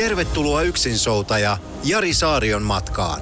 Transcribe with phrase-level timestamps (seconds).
[0.00, 3.20] Tervetuloa yksinsoutaja Jari Saarion matkaan.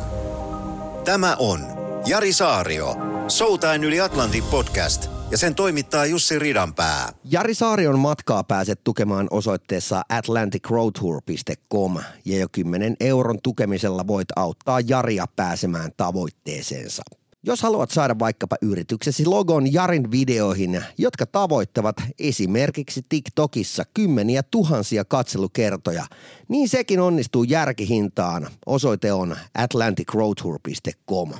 [1.04, 1.60] Tämä on
[2.06, 2.96] Jari Saario,
[3.28, 7.08] Soutain yli Atlantin podcast ja sen toimittaa Jussi Ridanpää.
[7.24, 15.26] Jari Saarion matkaa pääset tukemaan osoitteessa atlanticroadtour.com ja jo 10 euron tukemisella voit auttaa Jaria
[15.36, 17.02] pääsemään tavoitteeseensa.
[17.48, 26.04] Jos haluat saada vaikkapa yrityksesi logon Jarin videoihin, jotka tavoittavat esimerkiksi TikTokissa kymmeniä tuhansia katselukertoja,
[26.48, 28.48] niin sekin onnistuu järkihintaan.
[28.66, 31.30] Osoite on atlanticroadtour.com.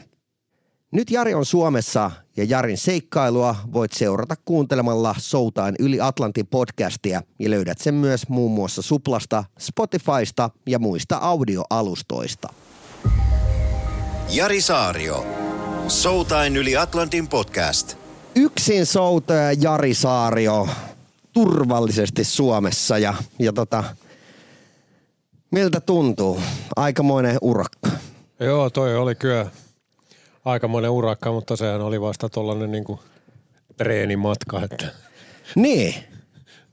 [0.90, 7.50] Nyt Jari on Suomessa ja Jarin seikkailua voit seurata kuuntelemalla Soutain yli Atlantin podcastia ja
[7.50, 12.48] löydät sen myös muun muassa Suplasta, Spotifysta ja muista audioalustoista.
[14.34, 15.26] Jari Saario,
[15.88, 17.98] Soutain yli Atlantin podcast.
[18.34, 20.68] Yksin soutaja Jari Saario
[21.32, 23.84] turvallisesti Suomessa ja, ja tota,
[25.50, 26.40] miltä tuntuu?
[26.76, 27.90] Aikamoinen urakka.
[28.40, 29.46] Joo, toi oli kyllä
[30.44, 33.00] aikamoinen urakka, mutta sehän oli vasta tuollainen niinku
[33.76, 34.88] treenimatka, että
[35.54, 35.94] Niin,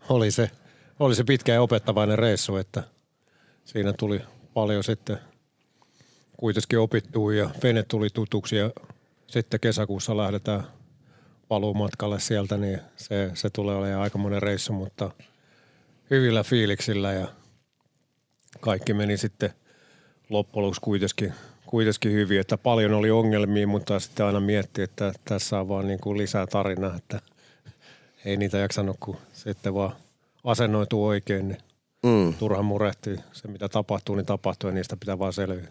[0.09, 0.51] oli se,
[0.99, 2.83] oli se pitkä ja opettavainen reissu, että
[3.65, 4.21] siinä tuli
[4.53, 5.17] paljon sitten
[6.37, 8.69] kuitenkin opittua ja vene tuli tutuksi ja
[9.27, 10.63] sitten kesäkuussa lähdetään
[11.47, 15.11] paluumatkalle sieltä, niin se, se tulee olemaan aikamoinen reissu, mutta
[16.09, 17.27] hyvillä fiiliksillä ja
[18.59, 19.49] kaikki meni sitten
[20.29, 21.33] loppujen kuitenkin,
[21.65, 25.99] kuitenkin hyvin, että paljon oli ongelmia, mutta sitten aina mietti, että tässä on vaan niin
[25.99, 27.21] kuin lisää tarinaa, että
[28.25, 29.95] ei niitä jaksanut, kun sitten vaan
[30.43, 31.57] asennoituu oikein, niin
[32.03, 32.33] mm.
[32.33, 33.17] turha murehtii.
[33.33, 35.67] Se mitä tapahtuu, niin tapahtuu ja niistä pitää vaan selviä.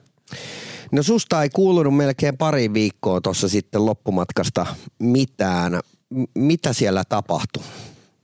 [0.92, 4.66] No susta ei kuulunut melkein pari viikkoa tuossa sitten loppumatkasta
[4.98, 5.80] mitään.
[6.10, 7.62] M- mitä siellä tapahtui?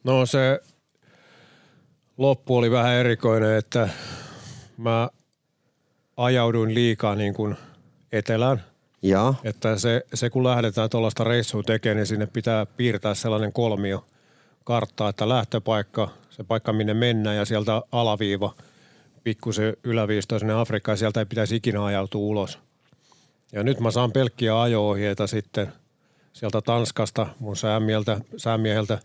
[0.05, 0.61] No se
[2.19, 3.89] loppu oli vähän erikoinen, että
[4.77, 5.09] mä
[6.17, 7.57] ajauduin liikaa niin kuin
[8.13, 8.65] etelään.
[9.03, 14.05] Ja, Että se, se kun lähdetään tuollaista reissua tekemään, niin sinne pitää piirtää sellainen kolmio
[14.65, 18.55] karttaa, että lähtöpaikka, se paikka minne mennään ja sieltä alaviiva,
[19.25, 22.59] pikkusen yläviisto sinne Afrikkaan, sieltä ei pitäisi ikinä ajautua ulos.
[23.53, 25.73] Ja nyt mä saan pelkkiä ajo-ohjeita sitten
[26.33, 28.99] sieltä Tanskasta mun säämieltä, säämieheltä.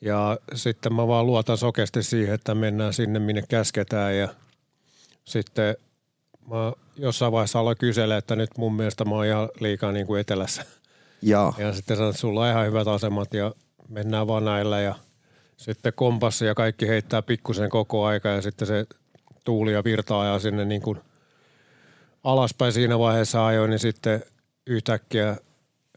[0.00, 4.16] Ja sitten mä vaan luotan sokeasti siihen, että mennään sinne, minne käsketään.
[4.16, 4.28] Ja
[5.24, 5.76] sitten
[6.50, 10.20] mä jossain vaiheessa aloin kysellä, että nyt mun mielestä mä oon ihan liikaa niin kuin
[10.20, 10.64] etelässä.
[11.22, 13.54] ja, Ja sitten sanoin, että sulla on ihan hyvät asemat ja
[13.88, 14.80] mennään vaan näillä.
[14.80, 14.94] Ja
[15.56, 18.86] sitten kompassi ja kaikki heittää pikkusen koko aika ja sitten se
[19.50, 20.98] tuuli ja virta ajaa sinne niin kuin
[22.24, 24.22] alaspäin siinä vaiheessa ajoin, niin sitten
[24.66, 25.36] yhtäkkiä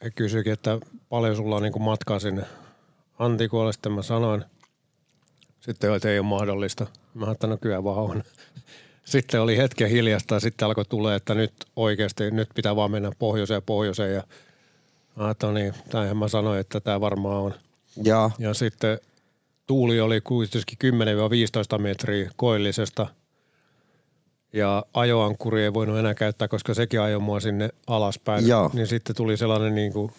[0.04, 2.44] he kysyikin, että paljon sulla on niin kuin matkaa sinne
[3.20, 3.74] Antikolle.
[3.74, 4.46] Sitten mä sanoin,
[5.60, 6.88] sitten että ei ole mahdollista.
[7.14, 8.24] Mä ajattelin, no kyllä vaan on.
[9.06, 13.12] Sitten oli hetken hiljasta ja sitten alkoi tulee, että nyt oikeasti, nyt pitää vaan mennä
[13.20, 14.14] pohjoiseen pohjoiseen.
[14.14, 14.24] Ja
[15.16, 17.54] mä ajattelin, niin, tämähän mä sanoin, että tämä varmaan on.
[18.04, 19.00] ja, Ja sitten
[19.68, 20.78] tuuli oli kuitenkin
[21.78, 23.08] 10-15 metriä koillisesta.
[24.54, 28.48] Ja ajoankkuri ei voinut enää käyttää, koska sekin ajoi mua sinne alaspäin.
[28.48, 28.72] Joo.
[28.74, 30.12] Niin sitten tuli sellainen niin kuin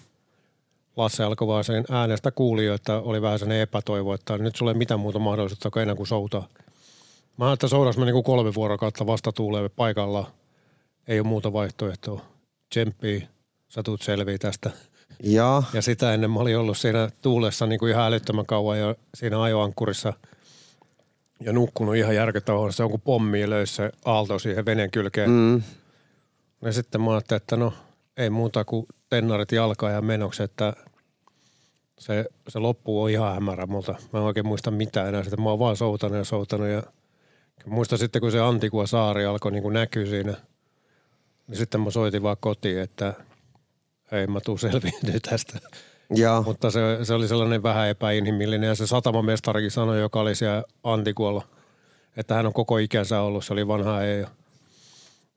[0.97, 4.71] Lasse alkoi vaan sen äänestä kuuli jo, että oli vähän sellainen epätoivo, että nyt sulle
[4.71, 6.49] ei mitään muuta mahdollisuutta kuin enää kuin soutaa.
[7.37, 10.31] Mä ajattelin, että soudas mä niin kuin kolme vuorokautta vasta tuulee paikalla.
[11.09, 12.21] Ei ole muuta vaihtoehtoa.
[12.71, 13.29] Tsemppii,
[13.69, 14.71] sä tuut selviä tästä.
[15.23, 18.95] ja, Ja sitä ennen mä olin ollut siinä tuulessa niin kuin ihan älyttömän kauan jo
[19.15, 20.13] siinä ajoankkurissa
[21.41, 22.73] ja nukkunut ihan järkyttävän.
[22.73, 25.31] Se on kuin pommi löysi se aalto siihen veneen kylkeen.
[25.31, 25.63] mm,
[26.63, 27.73] Ja sitten mä ajattelin, että no
[28.17, 30.73] ei muuta kuin tennarit jalkaa ja menoksi, että
[31.99, 33.95] se, se loppu on ihan hämärä multa.
[34.13, 35.23] Mä en oikein muista mitään enää.
[35.23, 36.83] Sitten mä oon vaan soutanut ja soutanut ja
[37.67, 40.35] muista sitten, kun se Antikua saari alkoi niin kuin näkyä siinä,
[41.47, 43.15] niin sitten mä soitin vaan kotiin, että
[44.13, 45.59] ei mä tuu selviämään tästä.
[46.15, 50.63] Ja, Mutta se, se oli sellainen vähän epäinhimillinen ja se satamamestarikin sanoi, joka oli siellä
[50.85, 51.43] Antikuolla,
[52.17, 54.25] että hän on koko ikänsä ollut, se oli vanha ei.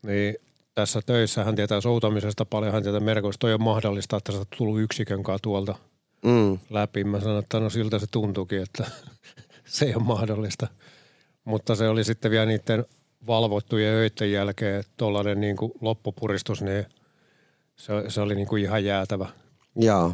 [0.04, 0.36] Niin
[0.76, 3.40] tässä töissä hän tietää soutamisesta paljon, hän tietää merkoista.
[3.40, 5.76] Toi on mahdollista, että sä oot tullut yksikön kanssa tuolta
[6.26, 7.04] mm, läpi.
[7.04, 8.92] Mä sanoin, että no siltä se tuntuukin, että
[9.66, 10.68] se ei ole mahdollista.
[11.44, 12.86] Mutta se oli sitten vielä niiden
[13.28, 16.86] valvottujen öiden jälkeen tuollainen niin loppupuristus, niin
[17.76, 19.30] se, se oli niin kuin ihan jäätävä.
[19.78, 20.14] Joo.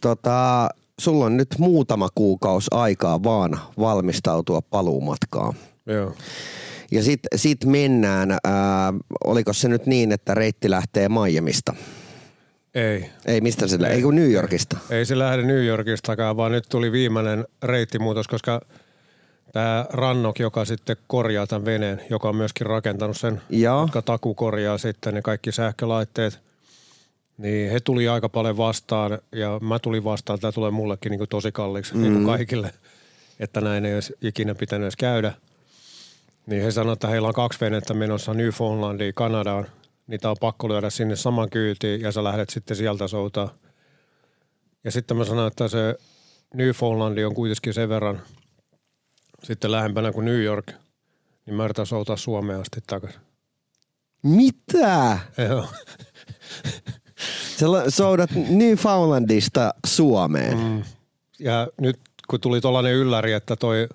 [0.00, 0.68] Tota,
[1.00, 5.54] sulla on nyt muutama kuukausi aikaa vaan valmistautua paluumatkaan.
[5.86, 6.14] Joo.
[6.90, 8.92] Ja sitten sit mennään, ää,
[9.24, 11.74] oliko se nyt niin, että reitti lähtee Miamista?
[12.74, 13.10] Ei.
[13.26, 14.78] Ei, mistä se Ei kun New Yorkista.
[14.90, 18.60] Ei se lähde New Yorkistakaan, vaan nyt tuli viimeinen reittimuutos, koska
[19.52, 23.80] tämä Rannok, joka sitten korjaa tämän veneen, joka on myöskin rakentanut sen, Joo.
[23.80, 26.40] jotka taku korjaa sitten ne kaikki sähkölaitteet,
[27.38, 31.28] niin he tuli aika paljon vastaan ja mä tulin vastaan, tämä tulee mullekin niin kuin
[31.28, 32.02] tosi kalliiksi mm.
[32.02, 32.74] niin kuin kaikille,
[33.40, 35.34] että näin ei olisi ikinä pitänyt edes käydä.
[36.46, 39.66] Niin he sanoivat, että heillä on kaksi venettä menossa Newfoundlandiin, Kanadaan.
[40.06, 43.54] Niitä on pakko lyödä sinne saman kyytiin ja sä lähdet sitten sieltä soutaa.
[44.84, 45.94] Ja sitten mä sanoin, että se
[46.54, 48.22] Newfoundlandi on kuitenkin sen verran
[49.42, 50.72] sitten lähempänä kuin New York,
[51.46, 53.20] niin mä yritän soutaa Suomeen asti takaisin.
[54.22, 55.18] Mitä?
[55.48, 55.68] Joo.
[57.58, 60.58] Sä soudat Newfoundlandista Suomeen.
[60.58, 60.82] Mm.
[61.38, 62.00] Ja nyt
[62.30, 63.88] kun tuli tuollainen ylläri, että toi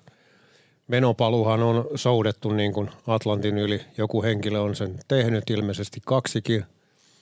[0.88, 6.64] menopaluhan on soudettu niin kuin Atlantin yli, joku henkilö on sen tehnyt ilmeisesti kaksikin,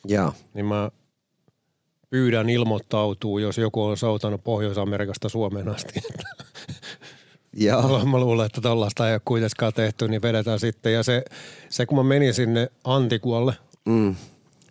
[0.04, 0.32] Joo.
[0.54, 0.90] niin mä
[2.10, 6.00] pyydän ilmoittautuu, jos joku on soutanut Pohjois-Amerikasta Suomeen asti.
[7.58, 8.04] Joo.
[8.04, 10.92] Mä luulen, että tällaista ei ole kuitenkaan tehty, niin vedetään sitten.
[10.92, 11.24] Ja se,
[11.68, 13.54] se kun mä menin sinne Antikualle,
[13.84, 14.14] Mm.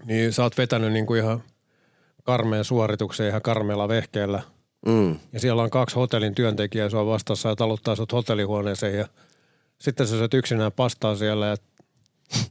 [0.05, 1.43] niin sä oot vetänyt niin kuin ihan
[2.25, 4.41] karmeen suorituksen ihan karmeella vehkeellä.
[4.85, 5.19] Mm.
[5.33, 9.07] Ja siellä on kaksi hotellin työntekijää sua vastassa ja taluttaa sut hotellihuoneeseen ja
[9.81, 11.55] sitten sä syöt yksinään pastaa siellä ja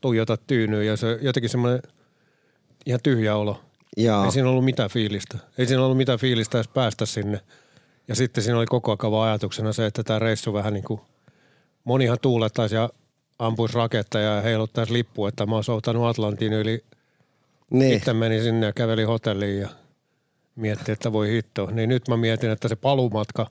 [0.01, 1.83] tuijotat tyynyä ja se jotenkin semmoinen
[2.87, 3.61] ihan tyhjä olo.
[3.97, 4.25] Joo.
[4.25, 5.39] Ei siinä ollut mitään fiilistä.
[5.59, 7.41] Ei siinä ollut mitään fiilistä edes päästä sinne.
[8.09, 11.01] Ja sitten siinä oli koko ajan ajatuksena se, että tämä reissu vähän niin kuin
[11.85, 12.91] monihan tuulettaisi ja
[13.39, 16.85] ampuisi raketteja ja heiluttaisi lippu, että mä oon soutanut Atlantin yli.
[17.71, 17.95] Niin.
[17.95, 19.69] Sitten meni sinne ja käveli hotelliin ja
[20.57, 21.69] mietti, että voi hitto.
[21.71, 23.47] Niin nyt mä mietin, että se palumatka,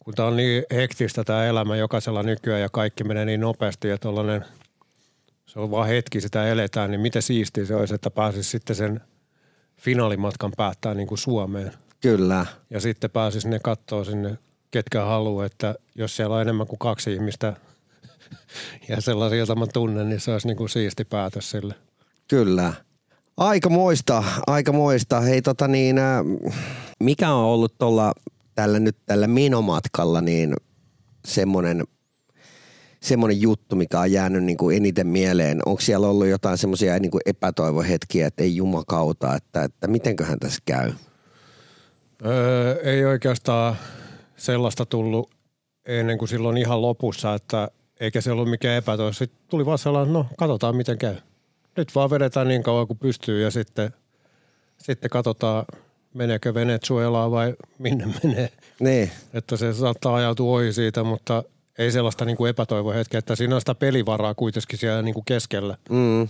[0.00, 3.98] kun tää on niin hektistä tämä elämä jokaisella nykyään ja kaikki menee niin nopeasti ja
[3.98, 4.44] tollanen,
[5.46, 9.00] se on vaan hetki sitä eletään, niin miten siistiä se olisi, että pääsisi sitten sen
[9.76, 11.72] finaalimatkan päättää niin kuin Suomeen.
[12.00, 12.46] Kyllä.
[12.70, 14.38] Ja sitten pääsisi ne katsoa sinne,
[14.70, 17.56] ketkä haluaa, että jos siellä on enemmän kuin kaksi ihmistä
[18.88, 21.74] ja sellaisia, joita mä tunnen, niin se olisi niin kuin siisti päätös sille.
[22.28, 22.72] Kyllä.
[23.42, 25.20] Aika moista, aika moista.
[25.20, 26.24] Hei tota niin, äh,
[27.00, 28.12] mikä on ollut tuolla
[28.54, 30.54] tällä nyt tällä minomatkalla niin
[31.26, 31.84] semmoinen
[33.00, 35.60] semmoinen juttu, mikä on jäänyt niin kuin eniten mieleen?
[35.66, 40.92] Onko siellä ollut jotain semmoisia niin epätoivohetkiä, että ei jumakauta, että, että mitenköhän tässä käy?
[42.26, 43.76] Öö, ei oikeastaan
[44.36, 45.30] sellaista tullut
[45.86, 47.68] ennen kuin silloin ihan lopussa, että
[48.00, 49.12] eikä se ollut mikään epätoivo.
[49.12, 51.16] Sitten tuli vaan sellainen, no katsotaan miten käy.
[51.76, 53.90] Nyt vaan vedetään niin kauan kuin pystyy ja sitten,
[54.78, 55.64] sitten katsotaan,
[56.14, 58.50] meneekö Venezuelaa vai minne menee.
[58.80, 61.42] Niin, Että se saattaa ajautua ohi siitä, mutta
[61.78, 65.76] ei sellaista niin kuin epätoivohetkeä, että siinä on sitä pelivaraa kuitenkin siellä niin kuin keskellä.
[65.90, 66.28] mm.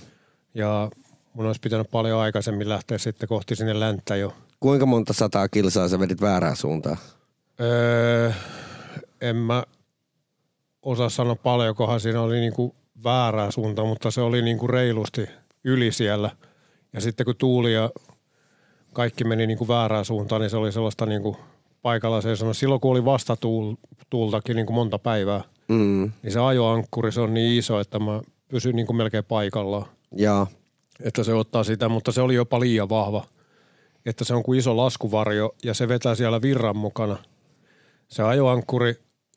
[0.54, 0.90] Ja
[1.34, 4.34] mun olisi pitänyt paljon aikaisemmin lähteä sitten kohti sinne länttä jo.
[4.60, 6.96] kuinka monta sataa kilsaa sä vedit väärään suuntaan?
[7.60, 8.32] Öö,
[9.20, 9.62] en mä
[10.82, 12.74] osaa sanoa paljonkohan siinä oli niinku
[13.04, 15.26] väärää suunta, mutta se oli niinku reilusti
[15.64, 16.30] yli siellä.
[16.92, 17.90] Ja sitten kun tuuli ja
[18.92, 21.36] kaikki meni niinku väärään suuntaan, niin se oli sellaista niinku
[21.82, 22.56] paikalla seisonut.
[22.56, 26.12] Silloin kun oli vastatuultakin niinku monta päivää, Mm.
[26.22, 29.86] niin se ajoankkuri se on niin iso, että mä pysyn niinku melkein paikallaan.
[30.16, 30.46] Joo,
[31.00, 33.24] Että se ottaa sitä, mutta se oli jopa liian vahva.
[34.06, 37.16] Että se on kuin iso laskuvarjo ja se vetää siellä virran mukana.
[38.08, 38.94] Se ajoankkuri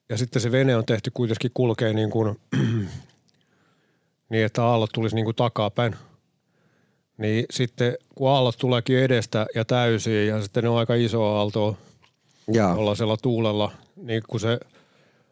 [0.10, 2.40] ja sitten se vene on tehty kuitenkin kulkee niin kuin,
[4.30, 5.96] niin, että aallot tulisi niin kuin takapäin.
[7.18, 11.78] Niin sitten kun aallot tuleekin edestä ja täysiin ja sitten ne on aika iso aalto
[12.74, 14.60] tuollaisella tuulella, niin kun se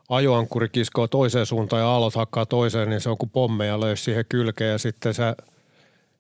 [0.10, 4.26] ajoankkuri kiskoo toiseen suuntaan ja aallot hakkaa toiseen, niin se on kuin pommeja löysi siihen
[4.30, 5.36] kylkeen ja sitten sä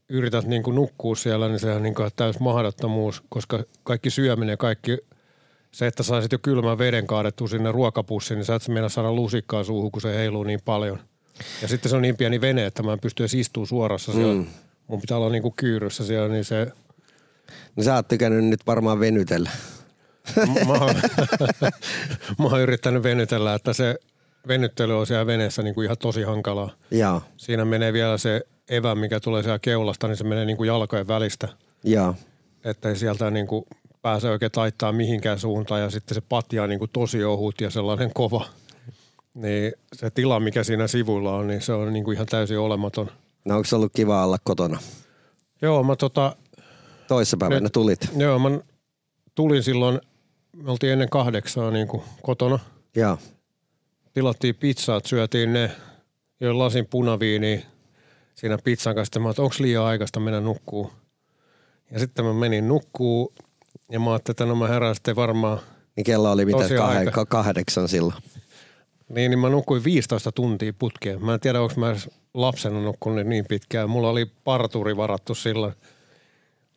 [0.09, 4.97] yrität niin kuin nukkua siellä, niin sehän niin kuin täys mahdottomuus, koska kaikki syöminen, kaikki
[5.71, 9.63] se, että saisit jo kylmän veden kaadettua sinne ruokapussiin, niin sä et mennä saada lusikkaa
[9.63, 10.99] suuhun, kun se heiluu niin paljon.
[11.61, 14.33] Ja sitten se on niin pieni vene, että mä en pysty edes istumaan suorassa siellä.
[14.33, 14.45] Mm.
[14.87, 16.71] Mun pitää olla niin kuin kyyryssä siellä, niin se
[17.75, 19.49] no sä oot tykännyt nyt varmaan venytellä.
[20.67, 20.95] Mä, oon,
[22.39, 23.95] mä oon yrittänyt venytellä, että se
[24.47, 26.69] venyttely on siellä veneessä niin kuin ihan tosi hankalaa.
[26.91, 30.67] Joo, Siinä menee vielä se evä, mikä tulee siellä keulasta, niin se menee niin kuin
[30.67, 31.47] jalkojen välistä.
[31.83, 32.15] joo,
[32.63, 33.65] Että ei sieltä niin kuin
[34.01, 37.69] pääse oikein taittaa mihinkään suuntaan ja sitten se patja on niin kuin tosi ohut ja
[37.69, 38.45] sellainen kova.
[39.33, 43.11] niin se tila, mikä siinä sivuilla on, niin se on niin kuin ihan täysin olematon.
[43.45, 44.79] No onko se ollut kiva olla kotona?
[45.61, 46.35] Joo, mä tota,
[47.07, 48.09] Toissapäivänä Nyt- tulit.
[48.17, 48.49] joo, mä
[49.35, 50.01] tulin silloin,
[50.55, 52.59] me oltiin ennen kahdeksaa niin kuin kotona.
[52.95, 53.17] Joo.
[54.13, 55.71] Tilattiin pizzaat, syötiin ne,
[56.39, 57.61] join lasin punaviiniä
[58.35, 59.19] siinä pizzan kanssa.
[59.19, 60.91] Mä onko liian aikaista mennä nukkuu.
[61.91, 63.33] Ja sitten mä menin nukkuu
[63.91, 65.59] ja mä ajattelin, että no mä herään sitten varmaan
[65.95, 66.57] Niin kello oli mitä
[67.27, 68.23] kahdeksan silloin.
[69.15, 71.25] Niin, niin mä nukuin 15 tuntia putkeen.
[71.25, 71.95] Mä en tiedä, onko mä
[72.33, 73.89] lapsena nukkunut niin pitkään.
[73.89, 75.73] Mulla oli parturi varattu silloin.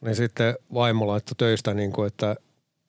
[0.01, 2.37] Niin sitten vaimo laittoi töistä, niin kuin, että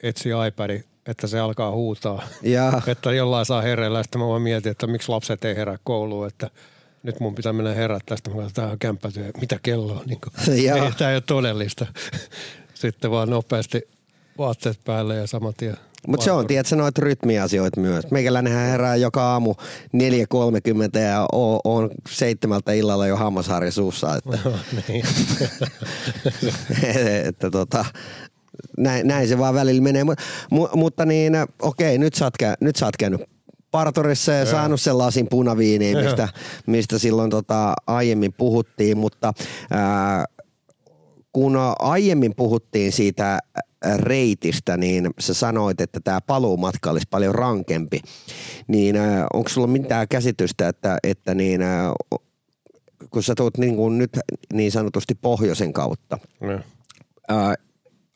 [0.02, 2.22] etsi iPadi, että se alkaa huutaa.
[2.42, 4.02] Ja että jollain saa hereillä.
[4.02, 6.50] Sitten mä vaan mietin, että miksi lapset ei herää kouluun, että
[7.02, 8.30] nyt mun pitää mennä herää tästä.
[8.30, 9.30] Mä tää on kämppätyö.
[9.40, 10.06] Mitä kello on?
[10.06, 11.86] Niin kuin, ei, tää ei ole todellista.
[12.74, 13.88] Sitten vaan nopeasti
[14.38, 15.76] vaatteet päälle ja saman tien.
[16.06, 18.10] Mutta se on, tiedätkö, noita rytmiasioita myös.
[18.10, 19.54] Meikäläinenhän herää joka aamu
[19.96, 24.16] 4.30 ja o- on seitsemältä illalla jo hammasharja suussa.
[24.16, 24.38] Että,
[24.88, 25.04] niin.
[27.28, 27.84] että tota,
[28.78, 30.04] näin, näin, se vaan välillä menee.
[30.04, 30.14] Mu,
[30.50, 33.20] mu, mutta niin, okei, nyt sä oot, käy, nyt sä oot käynyt
[33.70, 36.28] parturissa ja saanut sen lasin punaviiniä, mistä,
[36.66, 39.32] mistä silloin tota, aiemmin puhuttiin, mutta
[39.70, 40.24] ää,
[41.38, 43.40] kun aiemmin puhuttiin siitä ää,
[43.96, 48.00] reitistä, niin sä sanoit, että tämä paluumatka olisi paljon rankempi.
[48.68, 51.60] Niin ää, onko sulla mitään käsitystä, että, että niin,
[53.10, 54.18] kun sä tulet niin kuin nyt
[54.52, 56.60] niin sanotusti pohjoisen kautta, Niin.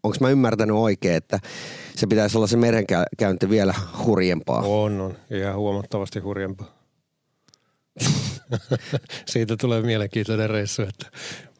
[0.02, 1.40] onko mä ymmärtänyt oikein, että
[1.96, 3.74] se pitäisi olla se merenkäynti vielä
[4.04, 4.62] hurjempaa?
[4.62, 5.16] On, on.
[5.30, 6.82] Ihan huomattavasti hurjempaa.
[9.32, 10.82] Siitä tulee mielenkiintoinen reissu.
[10.82, 11.06] Että.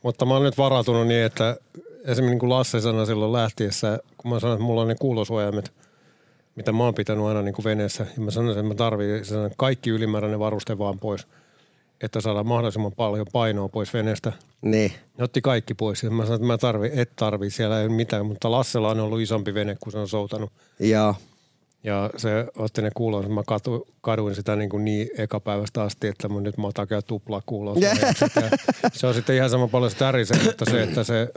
[0.03, 1.57] Mutta mä oon nyt varautunut niin, että
[2.05, 5.73] esimerkiksi niin kuin Lasse sanoi silloin lähtiessä, kun mä sanoin, että mulla on ne kuulosuojaimet,
[6.57, 8.07] mitä mä oon pitänyt aina niin kuin veneessä.
[8.17, 11.27] Ja mä sanoin, että mä tarvitsen kaikki ylimääräinen varuste vaan pois,
[12.01, 14.33] että saadaan mahdollisimman paljon painoa pois veneestä.
[14.63, 16.03] Niin, Ne otti kaikki pois.
[16.03, 18.27] Ja mä sanoin, että mä tarvi, et tarvii, siellä ei ole mitään.
[18.27, 20.53] Mutta Lassella on ollut isompi vene, kun se on soutanut.
[20.81, 21.15] joo.
[21.85, 23.29] Ja se otti ne kuulonsa.
[23.29, 27.03] Mä katu, kaduin sitä niin, kuin niin ekapäivästä asti, että mun nyt mä otan kyllä
[27.03, 27.87] tuplaa kuulonsa.
[28.93, 31.29] se on sitten ihan sama paljon sitä tärisee, mutta se, että se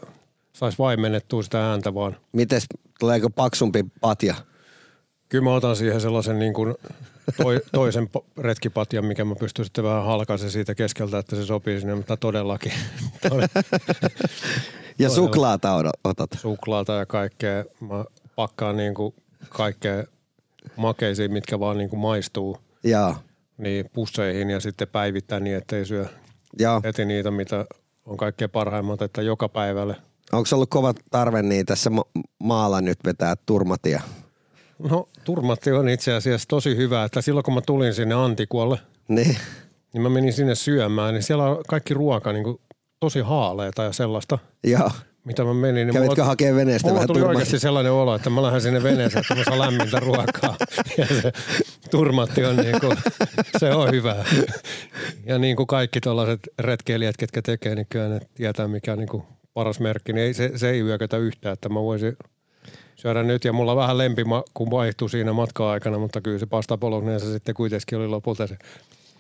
[0.54, 2.18] saisi vaimennettua sitä ääntä vaan.
[2.32, 2.66] Mites,
[3.00, 4.36] tuleeko paksumpi patja?
[5.30, 6.76] Kyllä mä otan siihen sellaisen niin kuin
[7.38, 11.96] toi, toisen retkipatjan, mikä mä pystyn sitten vähän halkaisen siitä keskeltä, että se sopii sinne,
[11.96, 12.72] mutta todellakin
[15.00, 16.30] Ja suklaata otat.
[16.42, 17.66] suklaata ja kaikkea.
[17.80, 19.16] Mä pakkaan niin kuin
[19.50, 20.04] kaikkea
[20.76, 23.16] makeisiin, mitkä vaan niin kuin maistuu Joo.
[23.58, 26.06] niin pusseihin ja sitten päivittää niin, ettei syö
[26.60, 26.82] Joo.
[26.84, 27.66] heti niitä, mitä
[28.06, 29.96] on kaikkein parhaimmat, että joka päivälle.
[30.32, 32.06] Onko ollut kova tarve niin tässä ma-
[32.40, 34.02] maalla nyt vetää turmatia?
[34.90, 39.38] No Turmatti on itse asiassa tosi hyvä, että silloin kun mä tulin sinne Antikuolle, Niin.
[39.94, 42.58] niin mä menin sinne syömään, niin siellä on kaikki ruoka niin kuin
[43.00, 44.92] tosi haaleita ja sellaista, Joo.
[45.26, 45.88] Mitä mä menin.
[45.88, 47.38] Niin Kävitkö mulla- hakee veneestä Mulla vähän tuli turmatia?
[47.38, 50.56] oikeasti sellainen olo, että mä lähden sinne veneeseen, että mä saan lämmintä ruokaa.
[50.98, 51.32] Ja se
[51.92, 52.98] turmatti on niin kuin,
[53.58, 54.26] se on hyvä.
[55.26, 59.10] Ja niin kuin kaikki tällaiset retkeilijät, ketkä tekee, niin kyllä ne tietää mikä on niin
[59.10, 60.14] kuin paras merkki.
[60.14, 62.18] Niin ei, se, se ei yökötä yhtään, että mä voisin
[62.96, 63.46] syödä nyt.
[63.46, 67.98] Ja mulla vähän lempima, kun vaihtui siinä matkaa-aikana, mutta kyllä se pasta bolognese sitten kuitenkin
[67.98, 68.58] oli lopulta se,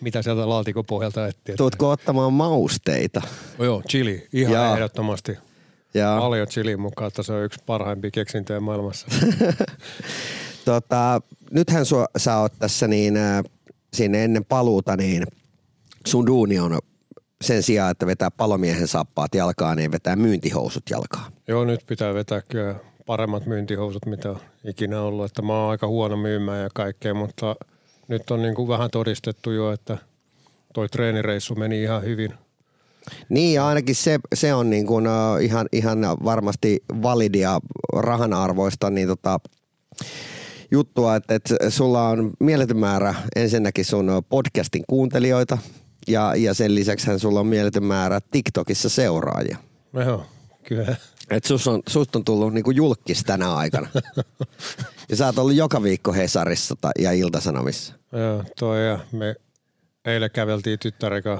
[0.01, 1.55] mitä sieltä laatikon pohjalta etsiä.
[1.57, 3.21] Tuutko ottamaan mausteita?
[3.59, 4.73] Joo, chili, ihan Jaa.
[4.75, 5.37] ehdottomasti.
[5.95, 9.07] Ja Paljon chili mukaan, että se on yksi parhaimpia keksintöjä maailmassa.
[10.65, 11.21] tota,
[11.51, 13.43] nythän sua, sä oot tässä niin, äh,
[13.93, 15.23] sinne ennen paluuta, niin
[16.07, 16.79] sun duuni on
[17.41, 21.31] sen sijaan, että vetää palomiehen sappaat jalkaan, niin vetää myyntihousut jalkaan.
[21.47, 22.75] Joo, nyt pitää vetää kyllä
[23.05, 25.25] paremmat myyntihousut, mitä on ikinä ollut.
[25.25, 27.55] Että mä oon aika huono myymään ja kaikkea, mutta
[28.07, 29.97] nyt on niin kuin vähän todistettu jo, että
[30.73, 32.33] toi treenireissu meni ihan hyvin.
[33.29, 37.59] Niin ja ainakin se, se on niin kuin, uh, ihan, ihan varmasti validia
[37.93, 39.39] rahan arvoista niin tota,
[40.71, 45.57] juttua, että, että sulla on mieletön määrä ensinnäkin sun podcastin kuuntelijoita
[46.07, 49.57] ja, ja sen lisäksi sulla on mieletön määrä TikTokissa seuraajia.
[49.93, 50.25] Joo,
[50.63, 50.95] kyllä.
[51.29, 53.87] Et sus on, susta on tullut niinku julkis tänä aikana.
[55.09, 57.93] ja sä oot ollut joka viikko Hesarissa ta- ja Iltasanomissa.
[58.11, 59.35] Joo, toi ja me
[60.05, 61.39] eilen käveltiin tyttärikä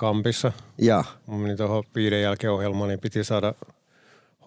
[0.00, 0.52] kampissa.
[0.78, 3.54] Ja, Mä menin tuohon viiden jälkeen ohjelmaan, niin piti saada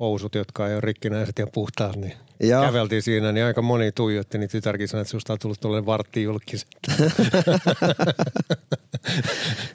[0.04, 2.62] housut, jotka ei ole rikkinäiset ja puhtaat, niin Joo.
[2.66, 6.24] käveltiin siinä, niin aika moni tuijotti, niin tytärkin sanoi, että susta on tullut tuollainen vartti
[6.24, 6.68] julkis.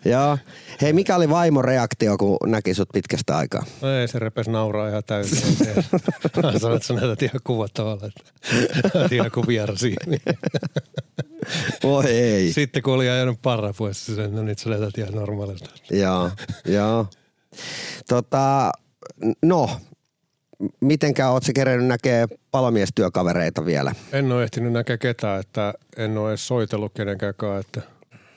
[0.05, 0.39] ja
[0.83, 3.65] Hei, mikä oli vaimo reaktio, kun näki sut pitkästä aikaa?
[3.83, 5.57] No ei, se repes nauraa ihan täysin.
[6.59, 9.95] Sanoit, että sä näytät ihan kuvattavalla, että ihan kuin vierasi.
[11.85, 12.53] Oi ei.
[12.53, 15.71] Sitten kun oli ajanut parrapuessa, sen, no nyt sä näytät ihan normaalilta.
[15.91, 16.31] Joo,
[16.65, 17.07] joo.
[18.09, 18.73] Tota,
[19.43, 19.71] no,
[20.81, 23.95] mitenkään oot sä kerennyt näkee palomiestyökavereita vielä?
[24.13, 27.83] En ole ehtinyt näkeä ketään, että en ole edes soitellut kenenkään, että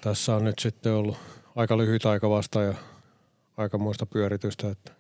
[0.02, 1.18] tässä on nyt sitten ollut
[1.56, 2.74] aika lyhyt aika vasta ja
[3.58, 4.92] aika muista pyöritystä, että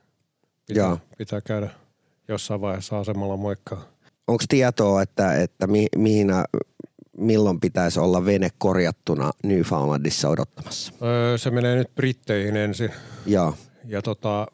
[0.67, 0.99] pitää, Joo.
[1.17, 1.69] pitää käydä
[2.27, 3.83] jossain vaiheessa asemalla moikkaa.
[4.27, 6.27] Onko tietoa, että, että mi, mihin,
[7.17, 10.93] milloin pitäisi olla vene korjattuna Newfoundlandissa odottamassa?
[11.01, 12.91] Öö, se menee nyt Britteihin ensin
[13.25, 14.47] Joo, ja tota,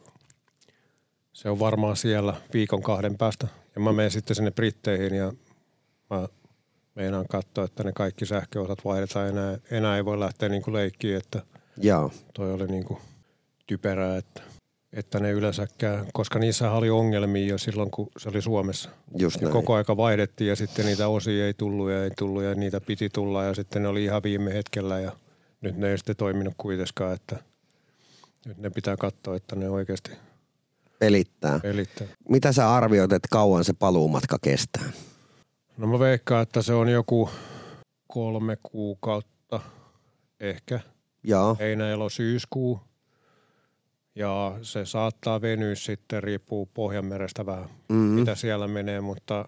[1.38, 3.48] se on varmaan siellä viikon kahden päästä.
[3.76, 5.34] Ja mä menen sitten sinne Britteihin ja
[6.10, 6.28] mä
[6.96, 9.30] meinaan katsoa, että ne kaikki sähköosat vaihdetaan.
[9.30, 11.42] Enää, enää ei voi lähteä niin kuin leikkiin, että
[11.78, 13.00] joo, toi oli niin kuin
[13.68, 14.42] typerää, että,
[14.94, 18.90] että ne yleensäkään, koska niissä oli ongelmia jo silloin, kun se oli Suomessa.
[19.18, 19.54] just Ja näin.
[19.54, 23.10] koko aika vaihdettiin ja sitten niitä osia ei tullut ja ei tullut ja niitä piti
[23.10, 25.12] tulla ja sitten ne oli ihan viime hetkellä ja
[25.62, 27.40] nyt ne ei sitten toiminut kuitenkaan, että
[28.46, 30.12] nyt ne pitää katsoa, että ne oikeasti
[31.00, 31.60] Pelittää.
[31.60, 32.08] pelittää.
[32.30, 34.90] Mitä sä arvioit, että kauan se paluumatka kestää?
[35.78, 37.30] No mä veikkaan, että se on joku
[38.08, 39.60] kolme kuukautta,
[40.40, 40.80] ehkä
[41.24, 42.80] Joo, heinä, elo, syyskuu.
[44.16, 47.98] Ja se saattaa venyä sitten, riippuu Pohjanmerestä vähän, Mhm.
[48.00, 49.46] mitä siellä menee, mutta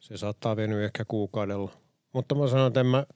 [0.00, 1.72] se saattaa venyä ehkä kuukaudella.
[2.12, 3.06] Mutta mä sanon, että en mä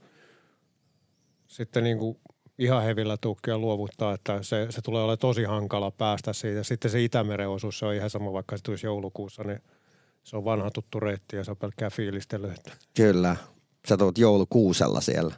[1.46, 2.18] sitten niin kuin
[2.58, 6.62] ihan hevillä tukkia luovuttaa, että se, se tulee olemaan tosi hankala päästä siitä.
[6.62, 9.60] Sitten se Itämeren osuus, se on ihan sama, vaikka se tulisi joulukuussa, niin
[10.24, 12.50] se on vanha tuttu reitti ja se on pelkkää fiilistely.
[12.50, 12.72] Että.
[12.96, 13.36] kyllä.
[13.88, 15.34] Sä tuut joulukuusella siellä.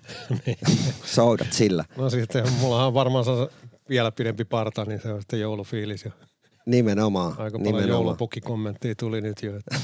[1.14, 1.85] Soudat sillä.
[1.96, 3.25] No sitten mulla on varmaan
[3.88, 6.11] vielä pidempi parta, niin se on sitten joulufiilis jo.
[6.66, 7.30] Nimenomaan.
[7.30, 7.88] Aika paljon nimenomaan.
[7.88, 9.52] joulupukkikommenttia tuli nyt jo.
[9.56, 9.76] Että.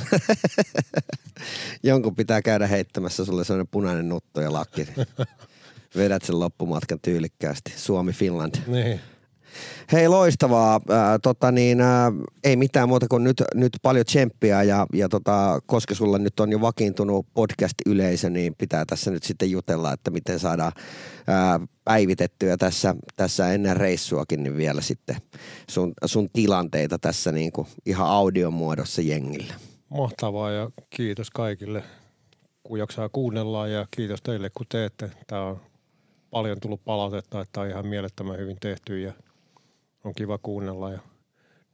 [1.83, 4.87] Jonkun pitää käydä heittämässä sulle sellainen punainen nuttu ja lakki.
[5.97, 7.73] Vedät sen loppumatkan tyylikkäästi.
[7.77, 8.55] Suomi, Finland.
[8.67, 9.01] niin.
[9.93, 10.81] Hei loistavaa.
[10.89, 12.13] Ää, tota niin, ää,
[12.45, 16.53] ei mitään muuta kuin nyt, nyt paljon tsemppiä ja, ja tota, koska sulla nyt on
[16.53, 20.73] jo vakiintunut podcast-yleisö, niin pitää tässä nyt sitten jutella, että miten saadaan
[21.27, 25.17] ää, päivitettyä tässä, tässä ennen reissuakin niin vielä sitten
[25.71, 29.55] sun, sun tilanteita tässä niin kuin ihan audion muodossa jengille.
[29.89, 31.83] Mahtavaa ja kiitos kaikille,
[32.63, 35.11] kun jaksaa kuunnella ja kiitos teille, kun teette.
[35.27, 35.61] Tämä on
[36.33, 39.13] paljon tullut palautetta, että on ihan mielettömän hyvin tehty ja
[40.05, 40.99] on kiva kuunnella ja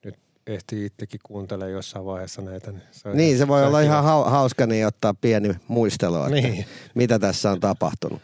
[0.05, 0.15] nyt
[0.47, 2.73] ehtii itsekin kuuntelemaan jossain vaiheessa näitä.
[2.73, 3.93] Niin se, Niin, se voi olla kiva.
[3.93, 6.65] ihan hau- hauska niin ottaa pieni muistelu, että Niin.
[6.95, 8.23] mitä tässä on tapahtunut.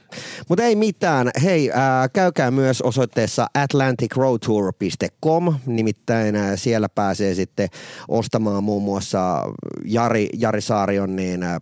[0.48, 1.30] Mutta ei mitään.
[1.42, 5.54] Hei, ää, käykää myös osoitteessa atlanticroadtour.com.
[5.66, 7.68] Nimittäin ää, siellä pääsee sitten
[8.08, 9.42] ostamaan muun muassa
[9.84, 11.60] Jari, Jari Saarion niin, ää,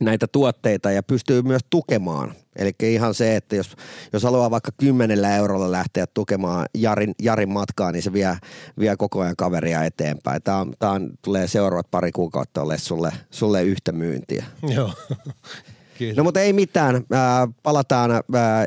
[0.00, 2.34] näitä tuotteita ja pystyy myös tukemaan.
[2.56, 3.76] Eli ihan se, että jos,
[4.12, 8.36] jos haluaa vaikka kymmenellä eurolla lähteä tukemaan Jarin, Jarin matkaa, niin se vie,
[8.78, 10.42] vie koko ajan kaveria eteenpäin.
[10.42, 14.44] Tämä, on, tämä on, tulee seuraavat pari kuukautta ole sulle, sulle yhtä myyntiä.
[14.62, 14.92] Joo.
[15.98, 16.16] Kiitos.
[16.16, 18.20] No mutta ei mitään, ää, palataan ää,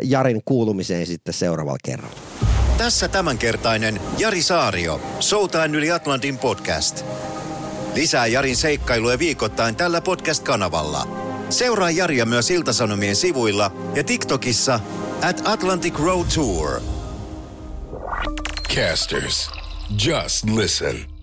[0.03, 2.19] Jarin kuulumiseen sitten seuraavalla kerralla.
[2.77, 7.05] Tässä tämänkertainen Jari Saario, Showtime yli Atlantin podcast.
[7.95, 11.07] Lisää Jarin seikkailuja viikoittain tällä podcast-kanavalla.
[11.49, 14.79] Seuraa Jaria myös Iltasanomien sivuilla ja TikTokissa
[15.21, 16.81] at Atlantic Road Tour.
[18.75, 19.49] Casters.
[20.05, 21.18] Just listen.